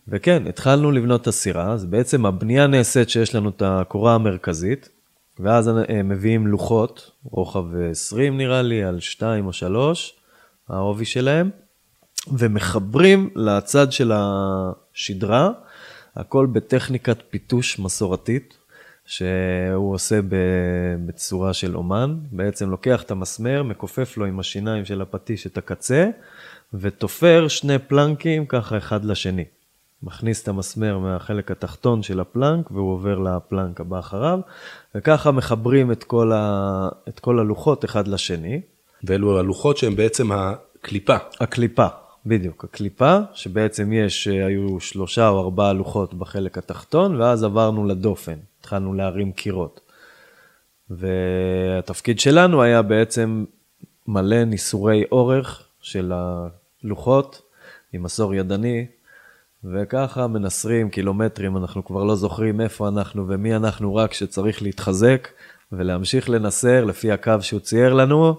[0.07, 4.89] וכן, התחלנו לבנות את הסירה, אז בעצם הבנייה נעשית שיש לנו את הקורה המרכזית,
[5.39, 10.13] ואז אה, מביאים לוחות, רוחב 20 נראה לי, על 2 או 3,
[10.69, 11.49] העובי שלהם,
[12.37, 15.51] ומחברים לצד של השדרה,
[16.15, 18.57] הכל בטכניקת פיתוש מסורתית,
[19.05, 20.19] שהוא עושה
[21.05, 26.09] בצורה של אומן, בעצם לוקח את המסמר, מכופף לו עם השיניים של הפטיש את הקצה,
[26.73, 29.45] ותופר שני פלנקים ככה אחד לשני.
[30.03, 34.39] מכניס את המסמר מהחלק התחתון של הפלנק, והוא עובר לפלנק הבא אחריו,
[34.95, 36.89] וככה מחברים את כל, ה...
[37.09, 38.61] את כל הלוחות אחד לשני.
[39.03, 41.15] ואלו הלוחות שהם בעצם הקליפה.
[41.39, 41.87] הקליפה,
[42.25, 48.35] בדיוק, הקליפה, שבעצם יש, אה, היו שלושה או ארבעה לוחות בחלק התחתון, ואז עברנו לדופן,
[48.59, 49.81] התחלנו להרים קירות.
[50.89, 53.45] והתפקיד שלנו היה בעצם
[54.07, 56.13] מלא ניסורי אורך של
[56.83, 57.41] הלוחות,
[57.93, 58.85] עם מסור ידני,
[59.63, 65.27] וככה מנסרים קילומטרים, אנחנו כבר לא זוכרים איפה אנחנו ומי אנחנו, רק שצריך להתחזק
[65.71, 68.35] ולהמשיך לנסר לפי הקו שהוא צייר לנו,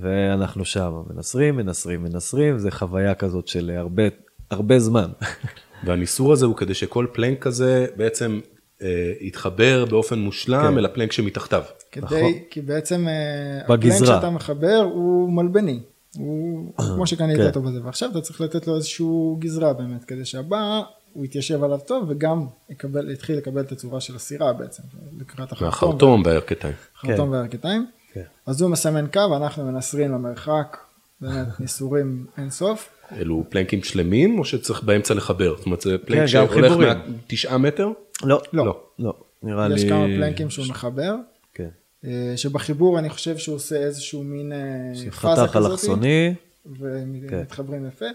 [0.00, 4.02] ואנחנו שם, מנסרים, מנסרים, מנסרים, זה חוויה כזאת של הרבה,
[4.50, 5.10] הרבה זמן.
[5.84, 8.40] והניסור הזה הוא כדי שכל פלנק כזה בעצם
[8.82, 10.78] אה, יתחבר באופן מושלם כן.
[10.78, 11.62] אל הפלנק שמתחתיו.
[11.92, 12.32] כדי, נכון.
[12.50, 13.96] כי בעצם אה, בגזרה.
[13.96, 15.80] הפלנק שאתה מחבר הוא מלבני.
[16.16, 17.46] הוא כמו שקנית כן.
[17.46, 20.82] אותו בזה, ועכשיו אתה צריך לתת לו איזשהו גזרה באמת, כדי שהבא
[21.12, 24.82] הוא יתיישב עליו טוב וגם יקבל, יתחיל לקבל את הצורה של הסירה בעצם,
[25.20, 25.68] לקראת החרטום.
[25.68, 26.74] מהחרטום והירכתיים.
[27.00, 27.86] חרטום והירכתיים.
[28.12, 28.22] כן.
[28.46, 30.76] אז הוא מסמן קו, אנחנו מנסרים למרחק,
[31.20, 32.88] באמת ניסורים אין סוף.
[33.12, 35.56] אלו פלנקים שלמים או שצריך באמצע לחבר?
[35.56, 36.96] זאת אומרת זה כן, פלנק גם שהולך.
[37.08, 37.88] מתשעה מטר?
[38.24, 38.80] לא, לא.
[38.98, 39.74] לא, נראה לי...
[39.74, 41.14] יש כמה פלנקים שהוא מחבר,
[41.54, 41.68] כן.
[42.04, 46.34] אה, שבחיבור אני חושב שהוא עושה איזשהו מין אה, פאזה כזאת, אלכסוני,
[46.66, 47.42] והם כן.
[47.88, 48.06] יפה.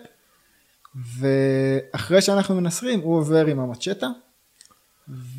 [1.20, 4.08] ואחרי שאנחנו מנסרים, הוא עובר עם המצ'טה,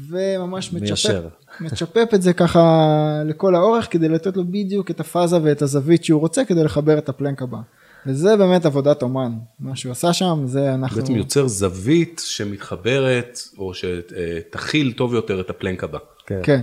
[0.08, 1.22] וממש מצ'פפ.
[1.60, 6.20] מצ'פפ את זה ככה לכל האורך, כדי לתת לו בדיוק את הפאזה ואת הזווית שהוא
[6.20, 7.58] רוצה, כדי לחבר את הפלנק הבא.
[8.06, 11.00] וזה באמת עבודת אומן, מה שהוא עשה שם, זה אנחנו...
[11.00, 15.98] בעצם יוצר זווית שמתחברת או שתכיל טוב יותר את הפלנק הבא.
[16.26, 16.40] כן.
[16.42, 16.60] כן,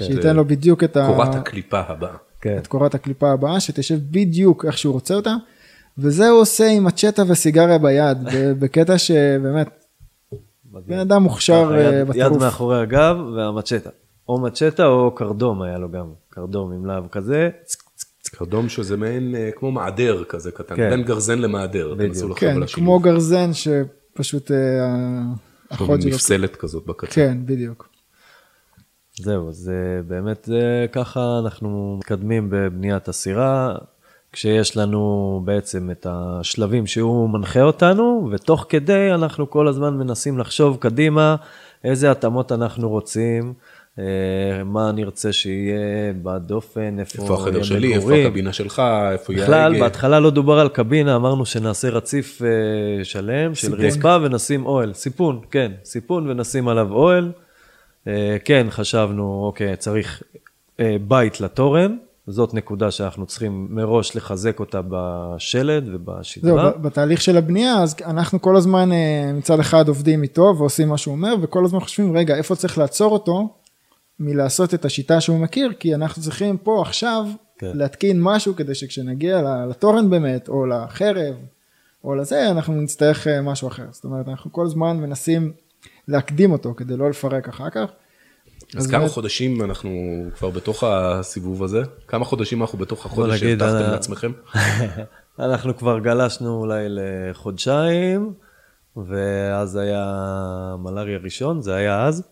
[0.00, 1.06] שייתן לו בדיוק את ה...
[1.06, 2.16] קורת הקליפה הבאה.
[2.40, 2.58] כן.
[2.58, 5.34] את קורת הקליפה הבאה, שתשב בדיוק איך שהוא רוצה אותה,
[5.98, 8.18] וזה הוא עושה עם מצ'טה וסיגריה ביד,
[8.58, 9.68] בקטע שבאמת,
[10.70, 12.42] בן אדם מוכשר אה, יד- יד בטירוף.
[12.42, 13.90] מאחורי הגב והמצ'טה.
[14.28, 17.50] או מצ'טה או קרדום היה לו גם, קרדום עם להב כזה,
[18.30, 20.90] קרדום שזה מעין אה, כמו מעדר כזה קטן, כן.
[20.90, 22.38] בין גרזן למעדר, בדיוק.
[22.38, 22.66] כן.
[22.66, 24.56] כמו גרזן שפשוט אה,
[25.70, 26.10] החוד שלו...
[26.10, 27.14] מפסלת כזאת בקצה.
[27.14, 27.88] כן, בדיוק.
[29.20, 33.74] זהו, אז אה, באמת זה ככה אנחנו מתקדמים בבניית הסירה,
[34.32, 40.76] כשיש לנו בעצם את השלבים שהוא מנחה אותנו, ותוך כדי אנחנו כל הזמן מנסים לחשוב
[40.80, 41.36] קדימה
[41.84, 43.52] איזה התאמות אנחנו רוצים,
[43.98, 44.04] אה,
[44.64, 48.26] מה נרצה שיהיה בדופן, איפה, איפה החדר יהיה שלי, איפה מגורים.
[48.26, 49.80] הקבינה שלך, איפה יהיה בכלל.
[49.80, 53.74] בהתחלה לא דובר על קבינה, אמרנו שנעשה רציף אה, שלם של.
[53.74, 57.32] רצפה ונשים אוהל, סיפון, כן, סיפון ונשים עליו אוהל.
[58.06, 60.22] אה, כן, חשבנו, אוקיי, צריך
[60.80, 66.70] אה, בית לתורן, זאת נקודה שאנחנו צריכים מראש לחזק אותה בשלד זהו, ובשדרה.
[66.70, 70.98] ב- בתהליך של הבנייה, אז אנחנו כל הזמן אה, מצד אחד עובדים איתו ועושים מה
[70.98, 73.54] שהוא אומר, וכל הזמן חושבים, רגע, איפה צריך לעצור אותו
[74.20, 77.24] מלעשות את השיטה שהוא מכיר, כי אנחנו צריכים פה עכשיו
[77.58, 77.70] כן.
[77.74, 81.34] להתקין משהו כדי שכשנגיע לתורן באמת, או לחרב,
[82.04, 83.86] או לזה, אנחנו נצטרך אה, משהו אחר.
[83.90, 85.52] זאת אומרת, אנחנו כל הזמן מנסים
[86.08, 87.90] להקדים אותו כדי לא לפרק אחר כך.
[88.76, 89.90] אז כמה חודשים אנחנו
[90.38, 91.82] כבר בתוך הסיבוב הזה?
[92.08, 94.32] כמה חודשים אנחנו בתוך החודש שהבטחתם אה, לעצמכם?
[95.38, 98.32] אנחנו כבר גלשנו אולי לחודשיים,
[98.96, 100.06] ואז היה
[100.78, 102.22] מלאריה ראשון, זה היה אז.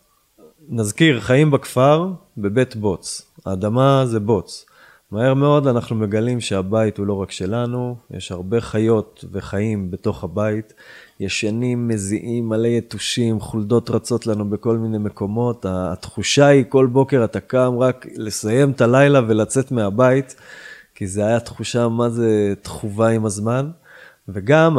[0.68, 3.33] נזכיר, חיים בכפר בבית בוץ.
[3.46, 4.66] האדמה זה בוץ.
[5.11, 10.74] מהר מאוד אנחנו מגלים שהבית הוא לא רק שלנו, יש הרבה חיות וחיים בתוך הבית.
[11.20, 15.66] ישנים, מזיעים, מלא יתושים, חולדות רצות לנו בכל מיני מקומות.
[15.68, 20.35] התחושה היא כל בוקר אתה קם רק לסיים את הלילה ולצאת מהבית,
[20.94, 23.70] כי זה היה תחושה מה זה תחובה עם הזמן.
[24.28, 24.78] וגם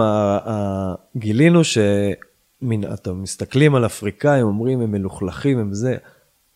[1.15, 5.97] גילינו שמין, אתם מסתכלים על אפריקאים, אומרים הם מלוכלכים, הם זה.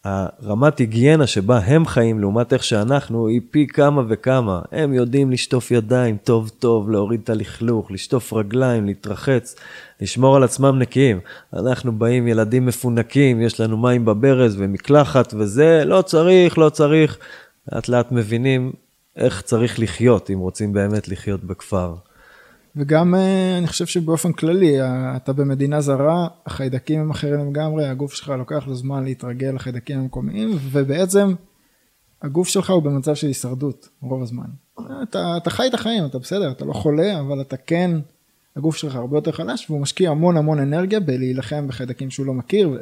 [0.04, 4.62] הרמת היגיינה שבה הם חיים לעומת איך שאנחנו היא פי כמה וכמה.
[4.72, 9.56] הם יודעים לשטוף ידיים טוב טוב, להוריד את הלכלוך, לשטוף רגליים, להתרחץ,
[10.02, 11.20] לשמור על עצמם נקיים.
[11.54, 17.18] אנחנו באים ילדים מפונקים, יש לנו מים בברז ומקלחת וזה, לא צריך, לא צריך.
[17.72, 18.74] לאט לאט מבינים
[19.16, 21.96] איך צריך לחיות אם רוצים באמת לחיות בכפר.
[22.76, 28.14] וגם אה, אני חושב שבאופן כללי, אה, אתה במדינה זרה, החיידקים הם אחרים לגמרי, הגוף
[28.14, 31.34] שלך לוקח לו זמן להתרגל לחיידקים המקומיים, ובעצם
[32.22, 34.46] הגוף שלך הוא במצב של הישרדות רוב הזמן.
[35.04, 37.92] אתה, אתה חי את החיים, אתה בסדר, אתה לא חולה, אבל אתה כן,
[38.56, 42.70] הגוף שלך הרבה יותר חלש, והוא משקיע המון המון אנרגיה בלהילחם בחיידקים שהוא לא מכיר.
[42.70, 42.76] ו...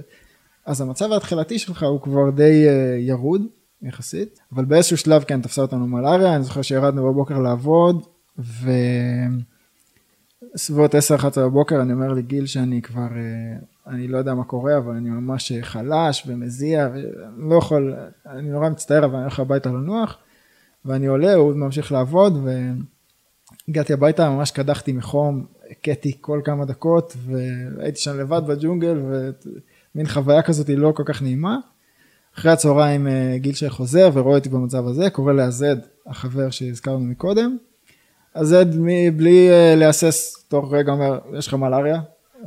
[0.66, 3.42] אז המצב ההתחלתי שלך הוא כבר די אה, ירוד
[3.82, 8.06] יחסית, אבל באיזשהו שלב כן תפסה אותנו מלאריה, אני זוכר שירדנו בבוקר לעבוד,
[8.40, 8.72] ו...
[10.56, 10.98] סביבות 10-11
[11.38, 15.52] בבוקר אני אומר לגיל שאני כבר, אה, אני לא יודע מה קורה, אבל אני ממש
[15.62, 20.18] חלש ומזיע, ואני לא יכול, אני נורא מצטער, אבל אני הולך הביתה לנוח,
[20.86, 22.46] ואני עולה, הוא ממשיך לעבוד,
[23.68, 30.42] והגעתי הביתה, ממש קדחתי מחום, הכיתי כל כמה דקות, והייתי שם לבד בג'ונגל, ומין חוויה
[30.42, 31.58] כזאת היא לא כל כך נעימה.
[32.38, 35.76] אחרי הצהריים אה, גיל שחוזר ורואה אותי במצב הזה, קורא לעזד,
[36.08, 37.58] החבר שהזכרנו מקודם.
[38.36, 41.96] אז זה בלי, בלי אה, להסס, תוך רגע אומר, יש לך מלאריה,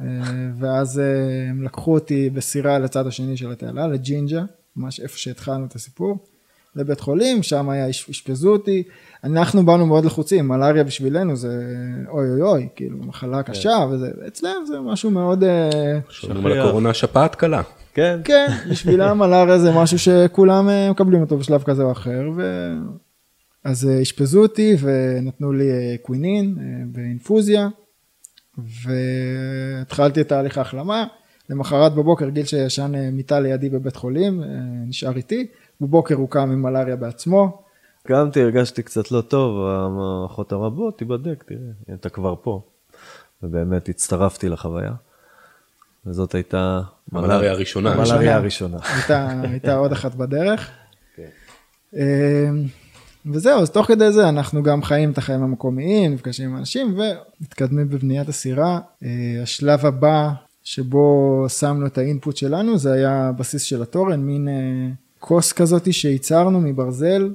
[0.00, 0.04] אה,
[0.58, 1.04] ואז אה,
[1.50, 4.42] הם לקחו אותי בסירה לצד השני של התעלה, לג'ינג'ה,
[4.76, 6.18] ממש איפה שהתחלנו את הסיפור,
[6.76, 8.82] לבית חולים, שם היה, אש- אשפזו אותי,
[9.24, 11.62] אנחנו באנו מאוד לחוצים, מלאריה בשבילנו זה
[12.08, 15.44] אוי אוי אוי, כאילו מחלה קשה, וזה, אצלם זה משהו מאוד,
[16.08, 17.62] שומעים על הקורונה שפעת קלה.
[17.94, 22.72] כן, כן, בשבילם מלאריה זה משהו שכולם מקבלים אותו בשלב כזה או אחר, ו...
[23.64, 27.68] אז אה, אשפזו אותי ונתנו לי אה, קווינין אה, באינפוזיה,
[28.58, 31.06] והתחלתי את תהליך ההחלמה.
[31.50, 34.42] למחרת בבוקר גיל שישן מיטה לידי בבית חולים,
[34.88, 35.46] נשאר איתי,
[35.80, 37.62] בבוקר הוא קם עם מלאריה בעצמו,
[38.06, 42.62] קמתי, הרגשתי קצת לא טוב, האחות אמרה, בוא, תיבדק, תראה, אתה כבר פה.
[43.42, 44.92] ובאמת הצטרפתי לחוויה.
[46.06, 46.80] וזאת הייתה...
[47.12, 47.92] המלאריה הראשונה.
[47.92, 48.78] המלאריה הראשונה.
[48.94, 50.70] הייתה, הייתה עוד אחת בדרך.
[51.96, 52.50] אה,
[53.26, 56.98] וזהו, אז תוך כדי זה אנחנו גם חיים את החיים המקומיים, נפגשים עם אנשים
[57.40, 58.80] ומתקדמים בבניית הסירה.
[59.02, 59.08] אה,
[59.42, 60.30] השלב הבא
[60.64, 64.54] שבו שמנו את האינפוט שלנו זה היה בסיס של התורן, מין אה,
[65.18, 67.34] כוס כזאתי שייצרנו מברזל,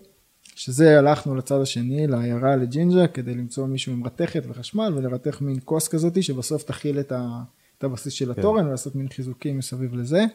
[0.55, 5.87] שזה הלכנו לצד השני, לעיירה לג'ינג'ה, כדי למצוא מישהו עם רתכת וחשמל ולרתך מין כוס
[5.87, 7.41] כזאתי שבסוף תכיל את, ה,
[7.77, 10.25] את הבסיס של התורן ולעשות מין חיזוקים מסביב לזה.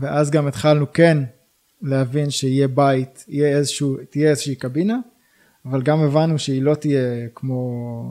[0.00, 1.18] ואז גם התחלנו כן
[1.82, 4.98] להבין שיהיה בית, יהיה איזשהו, תהיה איזושהי קבינה,
[5.64, 8.02] אבל גם הבנו שהיא לא תהיה כמו,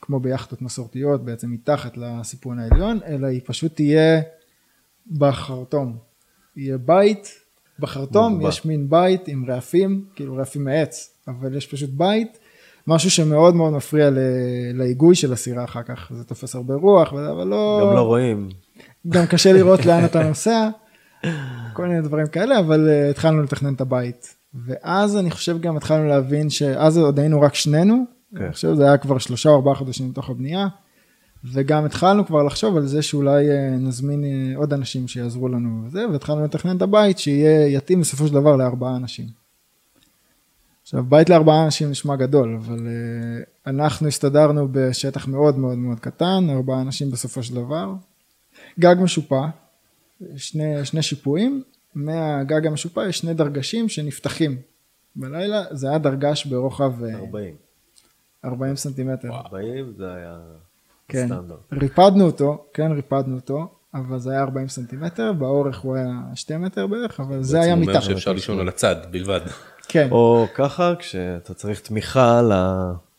[0.00, 4.22] כמו ביאכטות מסורתיות, בעצם מתחת לסיפון העליון, אלא היא פשוט תהיה
[5.10, 5.96] בחרטום.
[6.56, 7.28] יהיה בית
[7.78, 8.48] בחרטום מוגבל.
[8.48, 12.38] יש מין בית עם רעפים, כאילו רעפים מעץ, אבל יש פשוט בית,
[12.86, 14.10] משהו שמאוד מאוד מפריע
[14.74, 17.80] להיגוי של הסירה אחר כך, זה תופס הרבה רוח, אבל לא...
[17.82, 18.48] גם לא רואים.
[19.08, 20.68] גם קשה לראות לאן אתה נוסע,
[21.72, 24.36] כל מיני דברים כאלה, אבל uh, התחלנו לתכנן את הבית.
[24.66, 28.04] ואז אני חושב גם התחלנו להבין שאז עוד היינו רק שנינו,
[28.36, 28.44] כן.
[28.44, 30.68] אני חושב שזה היה כבר שלושה או ארבעה חודשים מתוך הבנייה,
[31.52, 36.08] וגם התחלנו כבר לחשוב על זה שאולי uh, נזמין uh, עוד אנשים שיעזרו לנו וזה,
[36.08, 39.26] והתחלנו לתכנן את הבית שיהיה יתאים בסופו של דבר לארבעה אנשים.
[40.82, 46.46] עכשיו בית לארבעה אנשים נשמע גדול, אבל uh, אנחנו הסתדרנו בשטח מאוד מאוד מאוד קטן,
[46.50, 47.92] ארבעה אנשים בסופו של דבר.
[48.80, 49.46] גג משופע,
[50.36, 51.62] שני, שני שיפועים,
[51.94, 54.56] מהגג המשופע יש שני דרגשים שנפתחים.
[55.16, 57.54] בלילה זה היה דרגש ברוחב אה, 40.
[58.44, 59.28] 40 סנטימטר.
[59.28, 60.38] 40 זה היה
[61.08, 61.26] כן.
[61.26, 61.58] סטנדרט.
[61.72, 66.86] ריפדנו אותו, כן ריפדנו אותו, אבל זה היה 40 סנטימטר, באורך הוא היה 2 מטר
[66.86, 67.92] בערך, אבל זה היה זה מיטה.
[67.92, 69.40] אומר שאפשר לישון על הצד בלבד.
[69.88, 72.42] כן, או ככה, כשאתה צריך תמיכה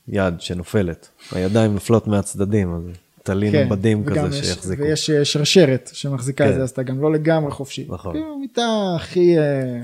[0.08, 1.10] ליד שנופלת.
[1.32, 2.84] הידיים נופלות מהצדדים, אז
[3.26, 3.68] תלין כן,
[4.06, 4.84] וגם כזה יש- שיחזיקו.
[4.84, 6.56] ויש שרשרת שמחזיקה את כן.
[6.58, 7.88] זה, אז אתה גם לא לגמרי חופשי.
[7.90, 8.14] נכון.
[8.14, 9.80] כאילו מיטה הכי אה,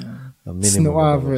[0.61, 1.17] צנועה.
[1.23, 1.35] ו...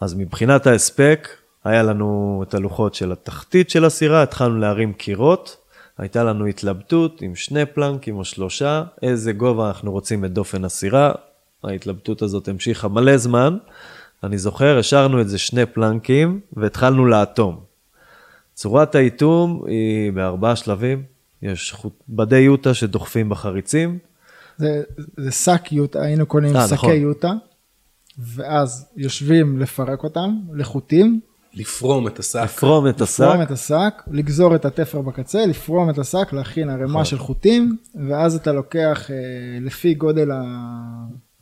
[0.00, 1.28] אז מבחינת ההספק,
[1.64, 5.56] היה לנו את הלוחות של התחתית של הסירה, התחלנו להרים קירות,
[5.98, 11.12] הייתה לנו התלבטות עם שני פלנקים או שלושה, איזה גובה אנחנו רוצים את דופן הסירה.
[11.64, 13.56] ההתלבטות הזאת המשיכה מלא זמן.
[14.24, 17.60] אני זוכר, השארנו את זה שני פלנקים והתחלנו לאטום.
[18.54, 21.02] צורת האיתום היא בארבעה שלבים,
[21.42, 23.98] יש חוט- בדי יוטה שדוחפים בחריצים,
[24.56, 24.82] זה,
[25.16, 26.92] זה שק יוטה, היינו קונים אה, שקי נכון.
[26.92, 27.32] יוטה,
[28.18, 31.20] ואז יושבים לפרק אותם לחוטים,
[31.54, 32.40] לפרום את השק.
[32.44, 36.80] לפרום את השק, לפרום את השק, לגזור את התפר בקצה, לפרום את השק, להכין נכון.
[36.82, 37.76] ערימה של חוטים,
[38.08, 39.16] ואז אתה לוקח אה,
[39.60, 40.42] לפי גודל ה...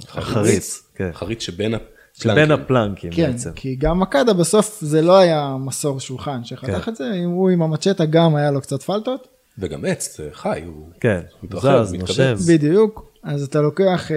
[0.09, 1.11] החריץ, כן.
[1.13, 1.75] חריץ שבין
[2.15, 2.63] שבין הפלנקים.
[2.63, 3.51] הפלנקים כן, בעצם.
[3.55, 6.91] כי גם מקדה בסוף זה לא היה מסור שולחן שחתך כן.
[6.91, 9.29] את זה, אם הוא עם המצ'טה גם היה לו קצת פלטות,
[9.61, 12.51] וגם עץ, זה חי, הוא כן, מתרחב, זז.
[12.51, 14.17] בדיוק, אז אתה לוקח אה,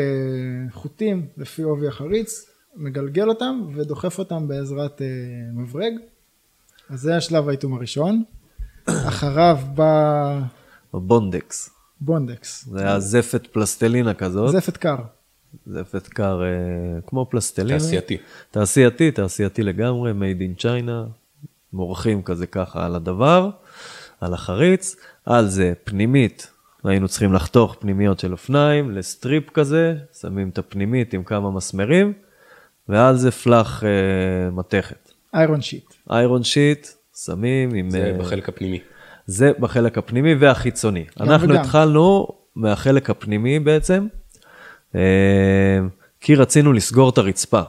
[0.72, 5.08] חוטים לפי עובי החריץ, מגלגל אותם ודוחף אותם בעזרת אה,
[5.54, 5.94] מברג.
[6.90, 8.24] אז זה השלב האיתום הראשון.
[9.10, 10.40] אחריו בא
[10.94, 11.70] בונדקס.
[12.02, 14.96] בונדקס, זה היה זפת פלסטלינה כזאת, זפת קר.
[15.66, 17.80] זפת קר אה, כמו פלסטלינה.
[17.80, 18.18] תעשייתי.
[18.52, 20.92] תעשייתי, תעשייתי לגמרי, made in China,
[21.74, 23.50] מורחים כזה ככה על הדבר,
[24.22, 24.96] על החריץ,
[25.26, 26.52] על זה פנימית,
[26.84, 32.14] היינו צריכים לחתוך פנימיות של אופניים לסטריפ כזה, שמים את הפנימית עם כמה מסמרים,
[32.90, 33.90] ועל זה פלח אה,
[34.52, 35.12] מתכת.
[35.34, 35.94] איירון שיט.
[36.12, 36.88] איירון שיט,
[37.26, 37.90] שמים עם...
[37.90, 38.80] זה אה, בחלק הפנימי.
[39.28, 41.06] זה בחלק הפנימי והחיצוני.
[41.20, 41.62] גם אנחנו וגם.
[41.62, 44.08] התחלנו מהחלק הפנימי בעצם,
[44.96, 45.80] אה,
[46.22, 47.62] כי רצינו לסגור את הרצפה.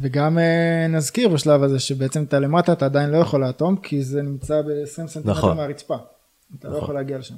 [0.00, 4.22] וגם אה, נזכיר בשלב הזה שבעצם אתה למטה אתה עדיין לא יכול לאטום כי זה
[4.22, 5.56] נמצא ב-20 סנטימטר נכון.
[5.56, 5.96] מהרצפה.
[6.58, 7.34] אתה לא יכול להגיע לשם.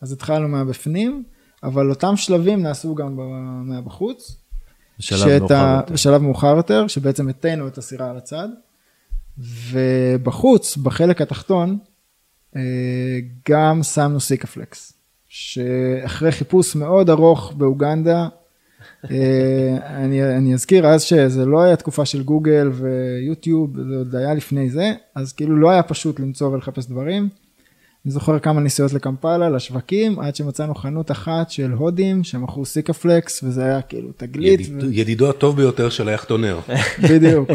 [0.00, 1.24] אז התחלנו מהבפנים,
[1.62, 3.18] אבל אותם שלבים נעשו גם
[3.64, 4.36] מהבחוץ.
[4.98, 5.92] בשלב מאוחר יותר.
[5.92, 8.48] בשלב מאוחר יותר, שבעצם הטינו את הסירה על הצד.
[9.38, 11.78] ובחוץ, בחלק התחתון,
[12.56, 12.60] אה,
[13.48, 14.92] גם שמנו Sikaflex,
[15.28, 18.28] שאחרי חיפוש מאוד ארוך באוגנדה,
[19.10, 24.34] אה, אני, אני אזכיר אז שזה לא היה תקופה של גוגל ויוטיוב, זה עוד היה
[24.34, 27.28] לפני זה, אז כאילו לא היה פשוט למצוא ולחפש דברים.
[28.06, 33.64] אני זוכר כמה נסיעות לקמפלה, לשווקים, עד שמצאנו חנות אחת של הודים שמכרו Sikaflex, וזה
[33.64, 34.60] היה כאילו תגלית.
[34.60, 36.58] ידיד- ידידו הטוב ביותר של היחטונר.
[37.10, 37.50] בדיוק.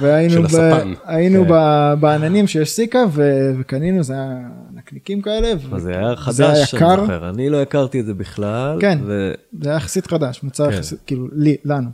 [0.00, 0.44] והיינו, של ב...
[0.44, 0.92] הספן.
[1.04, 1.50] היינו כן.
[1.50, 1.54] ב...
[2.00, 3.30] בעננים שיש סיקה ו...
[3.60, 4.38] וקנינו, זה היה
[4.74, 5.52] נקניקים כאלה.
[5.70, 5.78] ו...
[5.78, 7.28] זה היה זה היה חדש, אני יקר, זוכר.
[7.30, 8.76] אני לא הכרתי את זה בכלל.
[8.80, 8.98] כן.
[9.06, 9.32] ו...
[9.62, 10.76] זה היה יחסית חדש, מוצר כן.
[10.76, 11.88] יחסית, כאילו, לי, לנו.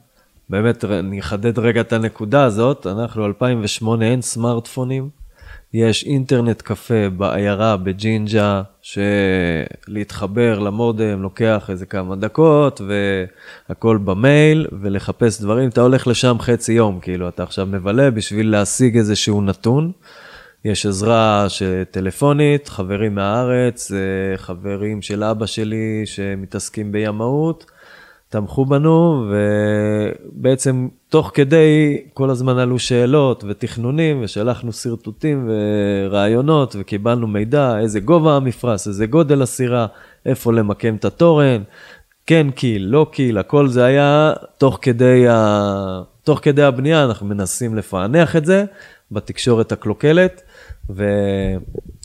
[0.51, 5.09] באמת, אני אחדד רגע את הנקודה הזאת, אנחנו 2008, אין סמארטפונים,
[5.75, 12.81] יש אינטרנט קפה בעיירה בג'ינג'ה, שלהתחבר למודם לוקח איזה כמה דקות,
[13.69, 18.97] והכל במייל, ולחפש דברים, אתה הולך לשם חצי יום, כאילו, אתה עכשיו מבלה בשביל להשיג
[18.97, 19.93] איזשהו נתון.
[20.65, 23.99] יש עזרה ש- טלפונית, חברים מהארץ, אה,
[24.37, 27.65] חברים של אבא שלי שמתעסקים בימאות,
[28.35, 37.79] תמכו בנו, ובעצם תוך כדי כל הזמן עלו שאלות ותכנונים, ושלחנו שרטוטים ורעיונות, וקיבלנו מידע,
[37.79, 39.87] איזה גובה המפרש, איזה גודל הסירה,
[40.27, 41.63] איפה למקם את התורן,
[42.27, 46.03] כן קיל, לא קיל, הכל זה היה תוך כדי, ה...
[46.25, 48.65] תוך כדי הבנייה, אנחנו מנסים לפענח את זה
[49.13, 50.43] בתקשורת הקלוקלת,
[50.91, 51.05] ו...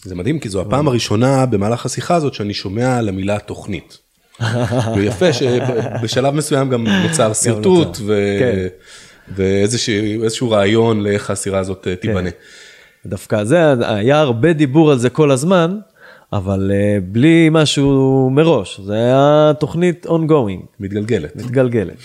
[0.03, 4.08] זה מדהים, כי זו הפעם הראשונה במהלך השיחה הזאת שאני שומע על המילה תוכנית.
[4.95, 7.97] ויפה שבשלב מסוים גם נוצר שרטוט
[8.39, 8.67] כן.
[9.35, 12.29] ואיזשהו איזשהו רעיון לאיך הסירה הזאת אה, תיבנה.
[13.05, 15.77] דווקא זה, היה הרבה דיבור על זה כל הזמן,
[16.33, 21.35] אבל אה, בלי משהו מראש, זה היה תוכנית ongoing, מתגלגלת.
[21.35, 21.95] מתגלגלת.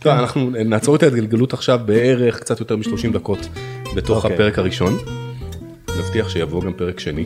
[0.00, 3.48] טוב, אנחנו נעצור את ההתגלגלות עכשיו בערך קצת יותר מ-30 דקות
[3.96, 4.34] בתוך אוקיי.
[4.34, 4.98] הפרק הראשון.
[5.98, 7.24] נבטיח שיבוא גם פרק שני.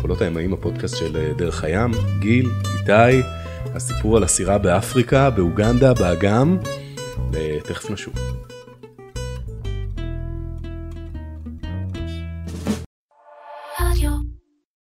[0.00, 1.90] קולות הימאים הפודקאסט של אה, דרך הים,
[2.20, 2.50] גיל,
[2.80, 3.22] איתי,
[3.74, 6.58] הסיפור על הסירה באפריקה, באוגנדה, באגם.
[7.34, 8.14] אה, תכף נשוב.